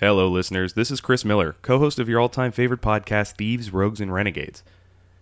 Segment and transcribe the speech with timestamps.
[0.00, 0.72] Hello, listeners.
[0.72, 4.12] This is Chris Miller, co host of your all time favorite podcast, Thieves, Rogues, and
[4.12, 4.64] Renegades.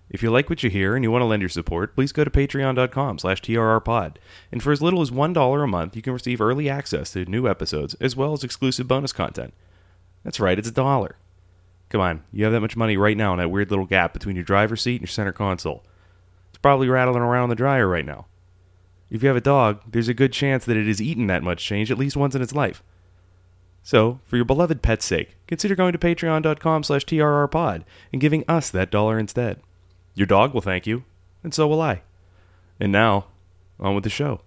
[0.08, 2.24] If you like what you hear and you want to lend your support, please go
[2.24, 4.16] to patreon.com slash trrpod.
[4.50, 7.46] And for as little as $1 a month, you can receive early access to new
[7.46, 9.52] episodes, as well as exclusive bonus content.
[10.24, 11.16] That's right, it's a dollar.
[11.90, 14.36] Come on, you have that much money right now in that weird little gap between
[14.36, 15.84] your driver's seat and your center console.
[16.48, 18.24] It's probably rattling around in the dryer right now.
[19.10, 21.62] If you have a dog, there's a good chance that it has eaten that much
[21.62, 22.82] change at least once in its life.
[23.82, 27.82] So, for your beloved pet's sake, consider going to patreon.com slash trrpod
[28.12, 29.60] and giving us that dollar instead.
[30.14, 31.04] Your dog will thank you,
[31.42, 32.02] and so will I.
[32.78, 33.26] And now,
[33.80, 34.40] on with the show.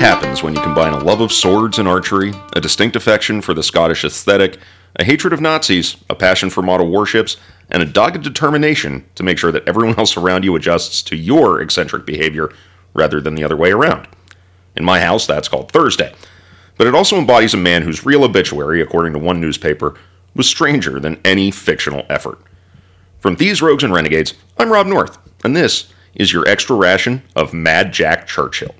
[0.00, 3.62] Happens when you combine a love of swords and archery, a distinct affection for the
[3.62, 4.56] Scottish aesthetic,
[4.96, 7.36] a hatred of Nazis, a passion for model warships,
[7.68, 11.60] and a dogged determination to make sure that everyone else around you adjusts to your
[11.60, 12.50] eccentric behavior
[12.94, 14.08] rather than the other way around?
[14.74, 16.14] In my house, that's called Thursday.
[16.78, 19.96] But it also embodies a man whose real obituary, according to one newspaper,
[20.34, 22.38] was stranger than any fictional effort.
[23.18, 27.52] From Thieves, Rogues, and Renegades, I'm Rob North, and this is your extra ration of
[27.52, 28.74] Mad Jack Churchill.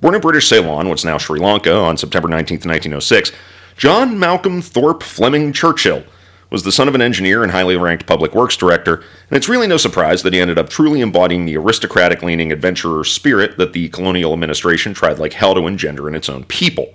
[0.00, 3.32] Born in British Ceylon, what's now Sri Lanka, on September 19, 1906,
[3.76, 6.04] John Malcolm Thorpe Fleming Churchill
[6.50, 9.66] was the son of an engineer and highly ranked public works director, and it's really
[9.66, 13.88] no surprise that he ended up truly embodying the aristocratic leaning adventurer spirit that the
[13.88, 16.94] colonial administration tried like hell to engender in its own people.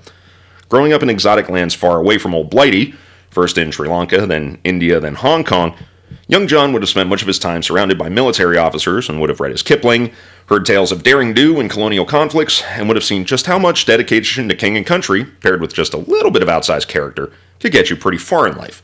[0.69, 2.95] Growing up in exotic lands far away from Old Blighty,
[3.29, 5.75] first in Sri Lanka, then India, then Hong Kong,
[6.27, 9.29] young John would have spent much of his time surrounded by military officers and would
[9.29, 10.11] have read his Kipling,
[10.47, 13.85] heard tales of daring do in colonial conflicts, and would have seen just how much
[13.85, 17.71] dedication to king and country, paired with just a little bit of outsized character, could
[17.71, 18.83] get you pretty far in life.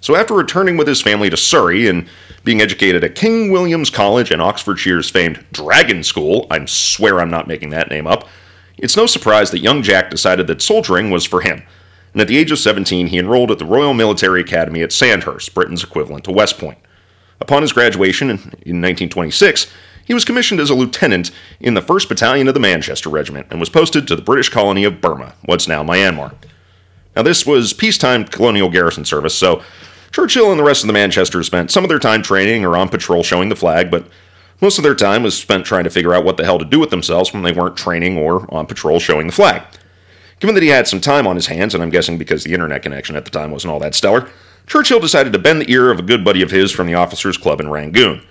[0.00, 2.08] So after returning with his family to Surrey and
[2.44, 7.48] being educated at King William's College and Oxfordshire's famed Dragon School, I swear I'm not
[7.48, 8.28] making that name up,
[8.78, 11.62] it's no surprise that young Jack decided that soldiering was for him.
[12.16, 15.52] And at the age of 17, he enrolled at the Royal Military Academy at Sandhurst,
[15.52, 16.78] Britain's equivalent to West Point.
[17.42, 19.70] Upon his graduation in, in 1926,
[20.02, 23.60] he was commissioned as a lieutenant in the 1st Battalion of the Manchester Regiment and
[23.60, 26.32] was posted to the British colony of Burma, what's now Myanmar.
[27.14, 29.62] Now, this was peacetime colonial garrison service, so
[30.10, 32.88] Churchill and the rest of the Manchester spent some of their time training or on
[32.88, 34.08] patrol showing the flag, but
[34.62, 36.80] most of their time was spent trying to figure out what the hell to do
[36.80, 39.60] with themselves when they weren't training or on patrol showing the flag.
[40.40, 42.82] Given that he had some time on his hands, and I'm guessing because the internet
[42.82, 44.28] connection at the time wasn't all that stellar,
[44.66, 47.38] Churchill decided to bend the ear of a good buddy of his from the officers'
[47.38, 48.22] club in Rangoon.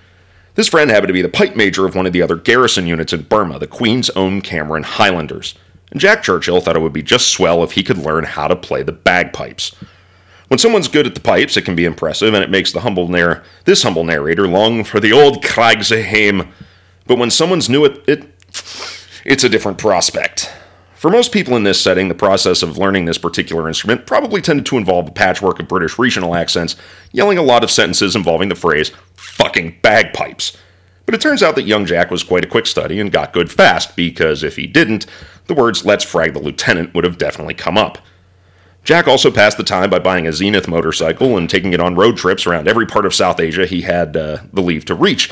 [0.54, 3.12] This friend happened to be the pipe major of one of the other garrison units
[3.12, 5.54] in Burma, the Queen's Own Cameron Highlanders.
[5.90, 8.56] And Jack Churchill thought it would be just swell if he could learn how to
[8.56, 9.74] play the bagpipes.
[10.48, 13.08] When someone's good at the pipes, it can be impressive, and it makes the humble
[13.08, 16.48] narr- this humble narrator long for the old Craigsheim.
[17.06, 18.24] But when someone's new at it,
[19.24, 20.52] it's a different prospect.
[21.06, 24.66] For most people in this setting, the process of learning this particular instrument probably tended
[24.66, 26.74] to involve a patchwork of British regional accents,
[27.12, 30.56] yelling a lot of sentences involving the phrase, fucking bagpipes.
[31.04, 33.52] But it turns out that young Jack was quite a quick study and got good
[33.52, 35.06] fast, because if he didn't,
[35.46, 37.98] the words, let's frag the lieutenant, would have definitely come up.
[38.82, 42.16] Jack also passed the time by buying a Zenith motorcycle and taking it on road
[42.16, 45.30] trips around every part of South Asia he had uh, the leave to reach,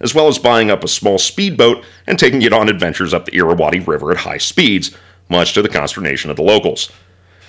[0.00, 3.34] as well as buying up a small speedboat and taking it on adventures up the
[3.38, 4.94] Irrawaddy River at high speeds,
[5.28, 6.90] much to the consternation of the locals.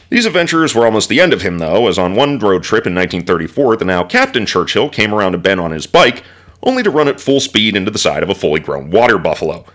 [0.09, 2.93] These adventures were almost the end of him, though, as on one road trip in
[2.93, 6.23] 1934, the now Captain Churchill came around a bend on his bike,
[6.61, 9.65] only to run at full speed into the side of a fully grown water buffalo.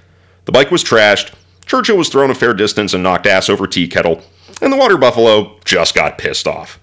[0.45, 1.35] The bike was trashed,
[1.67, 4.23] Churchill was thrown a fair distance and knocked ass over tea kettle,
[4.61, 6.81] and the water buffalo just got pissed off.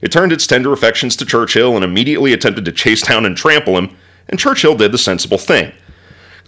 [0.00, 3.76] It turned its tender affections to Churchill and immediately attempted to chase down and trample
[3.76, 3.94] him,
[4.30, 5.72] and Churchill did the sensible thing.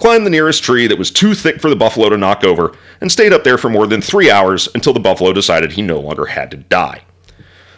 [0.02, 3.12] Climbed the nearest tree that was too thick for the buffalo to knock over, and
[3.12, 6.26] stayed up there for more than three hours until the buffalo decided he no longer
[6.26, 7.02] had to die.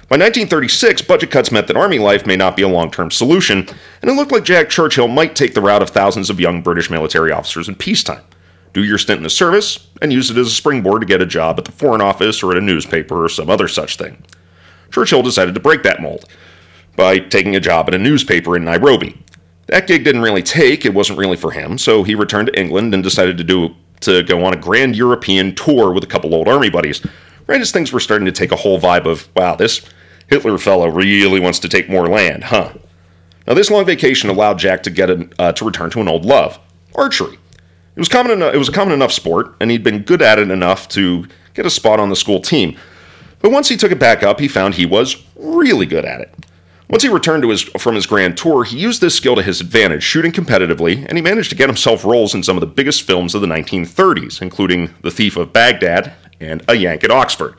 [0.08, 3.68] By 1936, budget cuts meant that army life may not be a long term solution,
[4.00, 6.88] and it looked like Jack Churchill might take the route of thousands of young British
[6.88, 8.22] military officers in peacetime
[8.74, 11.26] do your stint in the service, and use it as a springboard to get a
[11.26, 14.22] job at the Foreign Office or at a newspaper or some other such thing.
[14.90, 16.28] Churchill decided to break that mold
[16.96, 19.22] by taking a job at a newspaper in Nairobi.
[19.66, 22.92] That gig didn't really take, it wasn't really for him, so he returned to England
[22.92, 26.48] and decided to do to go on a grand European tour with a couple old
[26.48, 27.04] army buddies.
[27.46, 29.82] Right as things were starting to take a whole vibe of, wow, this
[30.28, 32.72] Hitler fellow really wants to take more land, huh?
[33.46, 36.24] Now, this long vacation allowed Jack to get a, uh, to return to an old
[36.24, 36.58] love,
[36.94, 37.38] archery.
[37.96, 40.38] It was common enough, it was a common enough sport, and he'd been good at
[40.38, 42.76] it enough to get a spot on the school team.
[43.40, 46.34] But once he took it back up, he found he was really good at it.
[46.90, 50.02] Once he returned his, from his grand tour, he used this skill to his advantage,
[50.02, 53.34] shooting competitively, and he managed to get himself roles in some of the biggest films
[53.34, 57.54] of the 1930s, including The Thief of Baghdad and A Yank at Oxford.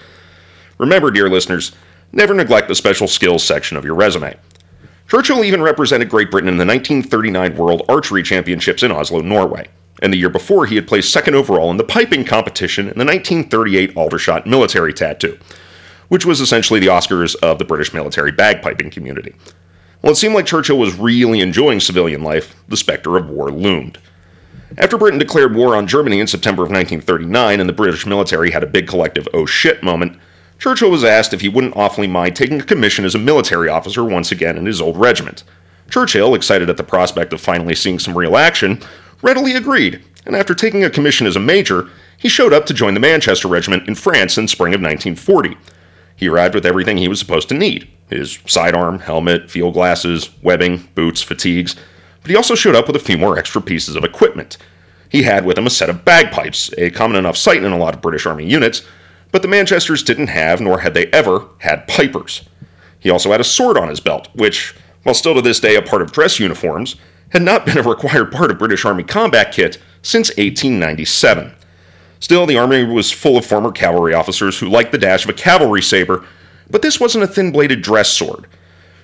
[0.78, 1.72] Remember, dear listeners,
[2.12, 4.36] never neglect the special skills section of your resume.
[5.08, 9.68] Churchill even represented Great Britain in the 1939 World Archery Championships in Oslo, Norway.
[10.02, 13.06] And the year before, he had placed second overall in the piping competition in the
[13.06, 15.40] 1938 Aldershot military tattoo
[16.08, 19.36] which was essentially the Oscars of the British military bagpiping community.
[20.02, 23.98] While it seemed like Churchill was really enjoying civilian life, the specter of war loomed.
[24.78, 28.64] After Britain declared war on Germany in September of 1939 and the British military had
[28.64, 30.20] a big collective oh shit moment,
[30.60, 34.04] Churchill was asked if he wouldn't awfully mind taking a commission as a military officer
[34.04, 35.44] once again in his old regiment.
[35.90, 38.82] Churchill, excited at the prospect of finally seeing some real action,
[39.22, 42.94] readily agreed, and after taking a commission as a major, he showed up to join
[42.94, 45.58] the Manchester Regiment in France in spring of 1940.
[46.16, 50.88] He arrived with everything he was supposed to need his sidearm, helmet, field glasses, webbing,
[50.94, 51.76] boots, fatigues,
[52.22, 54.58] but he also showed up with a few more extra pieces of equipment.
[55.10, 57.94] He had with him a set of bagpipes, a common enough sight in a lot
[57.94, 58.84] of British Army units,
[59.32, 62.48] but the Manchesters didn't have, nor had they ever, had pipers.
[63.00, 65.82] He also had a sword on his belt, which, while still to this day a
[65.82, 66.96] part of dress uniforms,
[67.30, 71.54] had not been a required part of British Army combat kit since 1897.
[72.26, 75.34] Still, the Army was full of former cavalry officers who liked the dash of a
[75.34, 76.26] cavalry saber,
[76.68, 78.48] but this wasn't a thin bladed dress sword.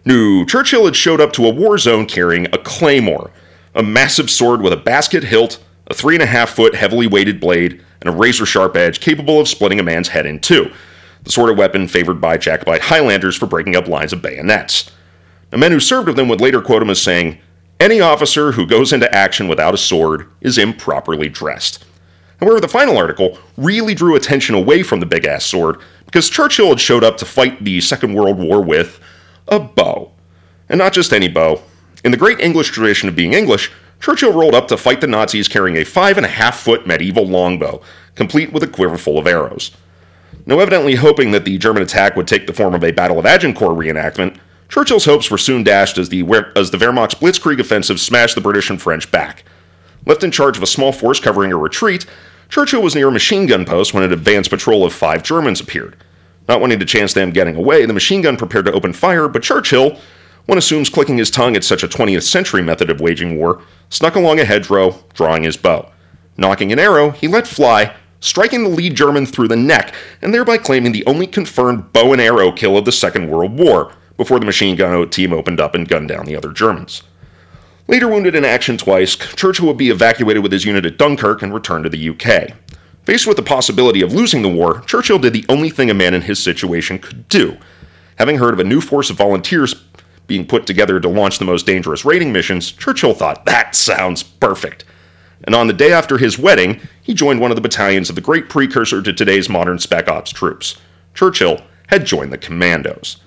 [0.03, 3.29] No, Churchill had showed up to a war zone carrying a claymore,
[3.75, 7.39] a massive sword with a basket hilt, a three and a half foot heavily weighted
[7.39, 10.73] blade, and a razor sharp edge capable of splitting a man's head in two,
[11.21, 14.89] the sort of weapon favored by Jacobite Highlanders for breaking up lines of bayonets.
[15.51, 17.37] The men who served with him would later quote him as saying,
[17.79, 21.85] Any officer who goes into action without a sword is improperly dressed.
[22.41, 26.69] However, the final article really drew attention away from the big ass sword because Churchill
[26.69, 28.99] had showed up to fight the Second World War with
[29.47, 30.11] a bow.
[30.67, 31.61] And not just any bow.
[32.03, 35.47] In the great English tradition of being English, Churchill rolled up to fight the Nazis
[35.47, 37.81] carrying a five and a half foot medieval longbow,
[38.15, 39.71] complete with a quiver full of arrows.
[40.47, 43.27] Now, evidently hoping that the German attack would take the form of a Battle of
[43.27, 44.37] Agincourt reenactment,
[44.69, 46.21] Churchill's hopes were soon dashed as the,
[46.55, 49.43] as the Wehrmacht's Blitzkrieg offensive smashed the British and French back.
[50.05, 52.07] Left in charge of a small force covering a retreat,
[52.51, 55.95] Churchill was near a machine gun post when an advance patrol of five Germans appeared.
[56.49, 59.41] Not wanting to chance them getting away, the machine gun prepared to open fire, but
[59.41, 59.97] Churchill,
[60.47, 64.15] one assumes clicking his tongue at such a 20th century method of waging war, snuck
[64.15, 65.93] along a hedgerow, drawing his bow.
[66.37, 70.57] Nocking an arrow, he let fly, striking the lead German through the neck, and thereby
[70.57, 74.45] claiming the only confirmed bow and arrow kill of the Second World War, before the
[74.45, 77.03] machine gun team opened up and gunned down the other Germans.
[77.91, 81.53] Later wounded in action twice, Churchill would be evacuated with his unit at Dunkirk and
[81.53, 82.55] returned to the UK.
[83.03, 86.13] Faced with the possibility of losing the war, Churchill did the only thing a man
[86.13, 87.57] in his situation could do.
[88.15, 89.75] Having heard of a new force of volunteers
[90.25, 94.85] being put together to launch the most dangerous raiding missions, Churchill thought, that sounds perfect.
[95.43, 98.21] And on the day after his wedding, he joined one of the battalions of the
[98.21, 100.77] great precursor to today's modern Spec Ops troops.
[101.13, 103.17] Churchill had joined the Commandos.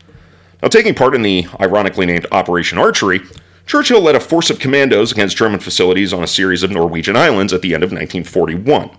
[0.63, 3.21] Now, taking part in the ironically named Operation Archery,
[3.67, 7.53] Churchill led a force of commandos against German facilities on a series of Norwegian islands
[7.53, 8.91] at the end of 1941.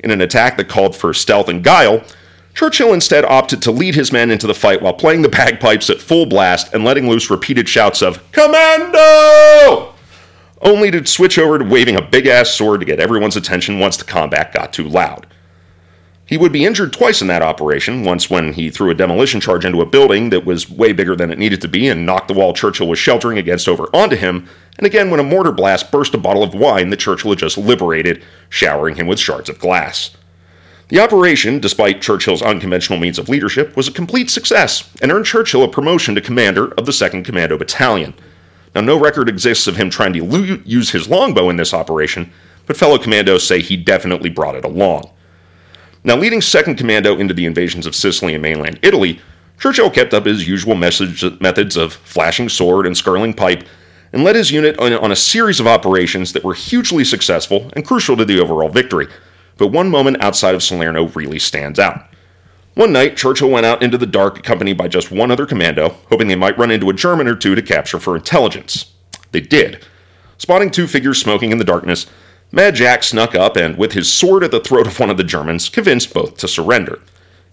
[0.00, 2.04] In an attack that called for stealth and guile,
[2.52, 6.00] Churchill instead opted to lead his men into the fight while playing the bagpipes at
[6.00, 9.94] full blast and letting loose repeated shouts of Commando!
[10.60, 13.96] Only to switch over to waving a big ass sword to get everyone's attention once
[13.96, 15.26] the combat got too loud.
[16.26, 19.66] He would be injured twice in that operation, once when he threw a demolition charge
[19.66, 22.34] into a building that was way bigger than it needed to be and knocked the
[22.34, 26.14] wall Churchill was sheltering against over onto him, and again when a mortar blast burst
[26.14, 30.16] a bottle of wine that Churchill had just liberated, showering him with shards of glass.
[30.88, 35.62] The operation, despite Churchill's unconventional means of leadership, was a complete success and earned Churchill
[35.62, 38.14] a promotion to commander of the 2nd Commando Battalion.
[38.74, 42.32] Now, no record exists of him trying to use his longbow in this operation,
[42.66, 45.10] but fellow commandos say he definitely brought it along.
[46.06, 49.20] Now, leading 2nd Commando into the invasions of Sicily and mainland Italy,
[49.58, 53.64] Churchill kept up his usual message, methods of flashing sword and skirling pipe
[54.12, 57.86] and led his unit on, on a series of operations that were hugely successful and
[57.86, 59.08] crucial to the overall victory.
[59.56, 62.06] But one moment outside of Salerno really stands out.
[62.74, 66.28] One night, Churchill went out into the dark accompanied by just one other commando, hoping
[66.28, 68.92] they might run into a German or two to capture for intelligence.
[69.32, 69.86] They did.
[70.38, 72.06] Spotting two figures smoking in the darkness,
[72.54, 75.24] Mad Jack snuck up and, with his sword at the throat of one of the
[75.24, 77.00] Germans, convinced both to surrender.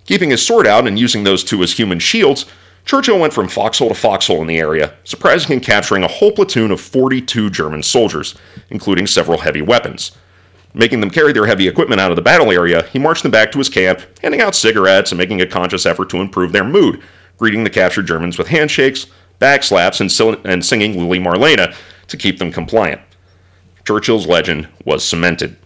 [0.05, 2.45] Keeping his sword out and using those two as human shields,
[2.85, 6.69] Churchill went from foxhole to foxhole in the area, surprising and capturing a whole platoon
[6.69, 8.35] of 42 German soldiers,
[8.69, 10.11] including several heavy weapons.
[10.75, 13.51] Making them carry their heavy equipment out of the battle area, he marched them back
[13.53, 17.01] to his camp, handing out cigarettes and making a conscious effort to improve their mood,
[17.39, 19.07] greeting the captured Germans with handshakes,
[19.39, 23.01] backslaps, and, and singing Lili Marlene to keep them compliant.
[23.85, 25.57] Churchill's legend was cemented.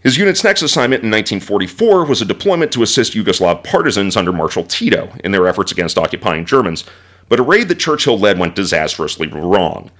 [0.00, 4.64] His unit's next assignment in 1944 was a deployment to assist Yugoslav partisans under Marshal
[4.64, 6.84] Tito in their efforts against occupying Germans,
[7.28, 9.90] but a raid that Churchill led went disastrously wrong.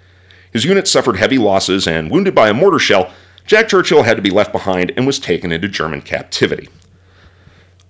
[0.52, 3.12] His unit suffered heavy losses, and wounded by a mortar shell,
[3.45, 6.68] Jack Churchill had to be left behind and was taken into German captivity.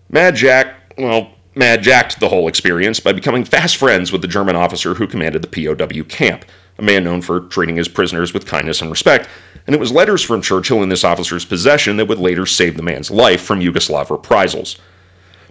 [0.09, 4.57] Mad Jack, well, Mad jacked the whole experience by becoming fast friends with the German
[4.57, 6.45] officer who commanded the POW camp,
[6.79, 9.29] a man known for treating his prisoners with kindness and respect,
[9.67, 12.83] and it was letters from Churchill in this officer's possession that would later save the
[12.83, 14.79] man's life from Yugoslav reprisals.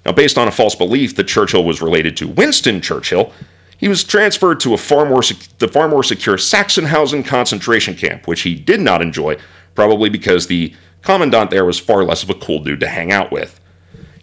[0.06, 3.34] Now, based on a false belief that Churchill was related to Winston Churchill,
[3.78, 8.26] he was transferred to a far more sec- the far more secure Sachsenhausen concentration camp,
[8.26, 9.38] which he did not enjoy
[9.76, 13.32] probably because the commandant there was far less of a cool dude to hang out
[13.32, 13.60] with.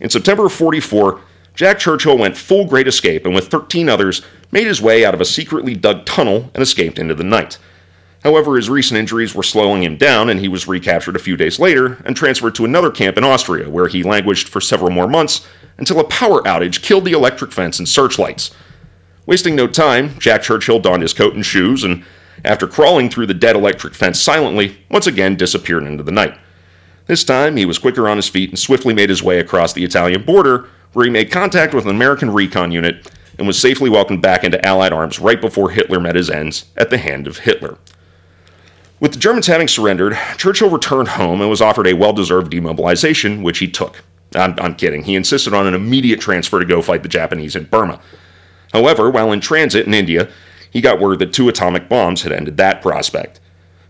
[0.00, 1.20] In September of 44,
[1.54, 5.20] Jack Churchill went full Great Escape and with 13 others made his way out of
[5.20, 7.58] a secretly dug tunnel and escaped into the night.
[8.25, 11.61] However, his recent injuries were slowing him down and he was recaptured a few days
[11.61, 15.46] later and transferred to another camp in Austria where he languished for several more months
[15.78, 18.50] until a power outage killed the electric fence and searchlights.
[19.26, 22.04] Wasting no time, Jack Churchill donned his coat and shoes and
[22.44, 26.37] after crawling through the dead electric fence silently, once again disappeared into the night.
[27.06, 29.84] This time, he was quicker on his feet and swiftly made his way across the
[29.84, 34.22] Italian border, where he made contact with an American recon unit and was safely welcomed
[34.22, 37.78] back into Allied arms right before Hitler met his ends at the hand of Hitler.
[39.00, 43.42] With the Germans having surrendered, Churchill returned home and was offered a well deserved demobilization,
[43.42, 44.02] which he took.
[44.34, 45.04] I'm, I'm, kidding.
[45.04, 48.00] He insisted on an immediate transfer to go fight the Japanese in Burma.
[48.72, 50.28] However, while in transit in India,
[50.70, 53.40] he got word that two atomic bombs had ended that prospect.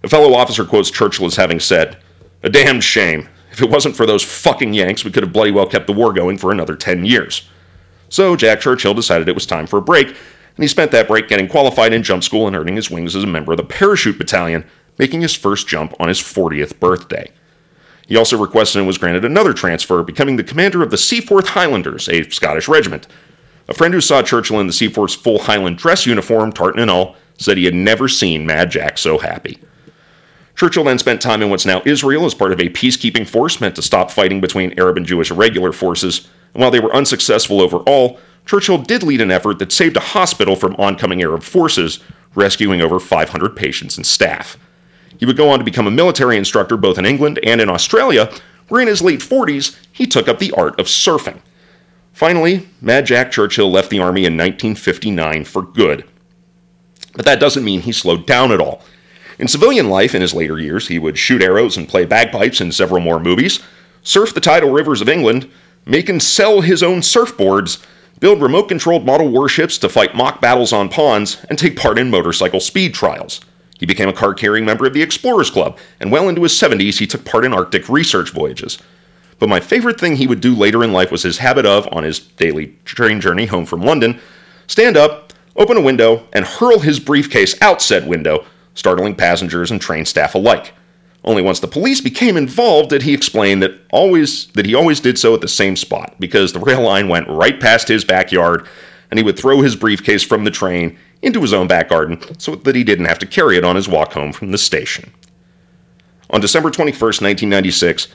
[0.03, 1.97] A fellow officer quotes Churchill as having said,
[2.43, 3.29] A damned shame.
[3.55, 6.13] If it wasn't for those fucking Yanks, we could have bloody well kept the war
[6.13, 7.49] going for another 10 years.
[8.09, 10.17] So Jack Churchill decided it was time for a break, and
[10.57, 13.29] he spent that break getting qualified in jump school and earning his wings as a
[13.29, 14.65] member of the parachute battalion,
[14.99, 17.31] making his first jump on his 40th birthday.
[18.09, 22.09] He also requested and was granted another transfer, becoming the commander of the Seaforth Highlanders,
[22.09, 23.07] a Scottish regiment,
[23.69, 27.15] a friend who saw Churchill in the Seaforth's full Highland dress uniform, tartan and all,
[27.39, 29.61] said he had never seen Mad Jack so happy.
[30.57, 33.75] Churchill then spent time in what's now Israel as part of a peacekeeping force meant
[33.77, 38.21] to stop fighting between Arab and Jewish irregular forces, and while they were unsuccessful overall,
[38.47, 42.01] Churchill did lead an effort that saved a hospital from oncoming Arab forces,
[42.35, 44.57] rescuing over 500 patients and staff.
[45.19, 48.31] He would go on to become a military instructor both in England and in Australia,
[48.69, 51.41] where in his late 40s he took up the art of surfing.
[52.13, 56.05] Finally, Mad Jack Churchill left the Army in 1959 for good.
[57.15, 58.83] But that doesn't mean he slowed down at all.
[59.39, 62.71] In civilian life, in his later years, he would shoot arrows and play bagpipes in
[62.71, 63.61] several more movies,
[64.03, 65.51] surf the tidal rivers of England,
[65.87, 67.85] make and sell his own surfboards,
[68.21, 72.11] build remote controlled model warships to fight mock battles on ponds, and take part in
[72.11, 73.41] motorcycle speed trials.
[73.79, 76.99] He became a card carrying member of the Explorers Club, and well into his 70s,
[76.99, 78.79] he took part in Arctic research voyages.
[79.41, 82.05] But my favorite thing he would do later in life was his habit of, on
[82.05, 84.21] his daily train journey home from London,
[84.69, 89.81] stand up, open a window, and hurl his briefcase out said window, startling passengers and
[89.81, 90.75] train staff alike.
[91.25, 95.19] Only once the police became involved did he explain that always that he always did
[95.19, 98.67] so at the same spot because the rail line went right past his backyard
[99.11, 102.55] and he would throw his briefcase from the train into his own back garden so
[102.55, 105.13] that he didn't have to carry it on his walk home from the station.
[106.31, 108.09] On December 21st, 1996,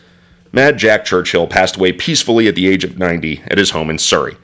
[0.52, 3.98] Mad Jack Churchill passed away peacefully at the age of 90 at his home in
[3.98, 4.36] Surrey.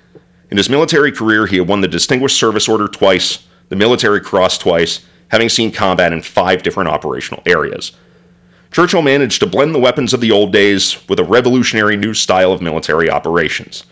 [0.50, 4.60] In his military career, he had won the Distinguished Service Order twice, the Military Cross
[4.60, 7.92] twice, having seen combat in five different operational areas.
[8.72, 12.52] Churchill managed to blend the weapons of the old days with a revolutionary new style
[12.52, 13.86] of military operations.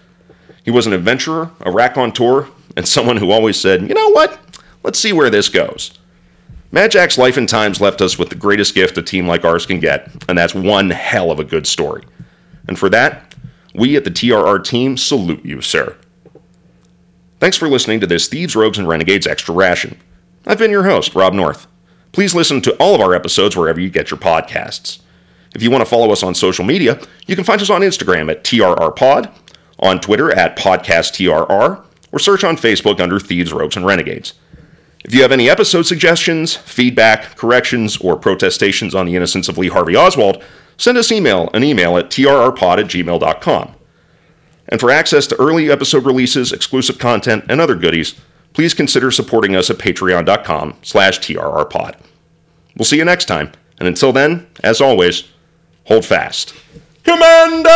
[0.63, 4.39] He was an adventurer, a raconteur, and someone who always said, you know what?
[4.83, 5.97] Let's see where this goes.
[6.71, 9.65] Mad Jack's life and times left us with the greatest gift a team like ours
[9.65, 12.03] can get, and that's one hell of a good story.
[12.67, 13.35] And for that,
[13.75, 15.95] we at the TRR team salute you, sir.
[17.39, 19.99] Thanks for listening to this Thieves, Rogues, and Renegades Extra Ration.
[20.45, 21.67] I've been your host, Rob North.
[22.11, 24.99] Please listen to all of our episodes wherever you get your podcasts.
[25.55, 28.29] If you want to follow us on social media, you can find us on Instagram
[28.29, 29.31] at TRRPod,
[29.79, 34.33] on Twitter at PodcastTRR, or search on Facebook under Thieves, Rogues, and Renegades.
[35.03, 39.67] If you have any episode suggestions, feedback, corrections, or protestations on the innocence of Lee
[39.67, 40.43] Harvey Oswald,
[40.77, 43.75] send us email an email at trrpod at gmail.com.
[44.69, 48.15] And for access to early episode releases, exclusive content, and other goodies,
[48.53, 51.95] please consider supporting us at patreon.com slash trrpod.
[52.77, 55.25] We'll see you next time, and until then, as always,
[55.85, 56.53] Hold fast.
[57.03, 57.69] Commando!